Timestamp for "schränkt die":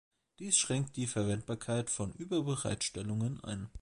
0.57-1.05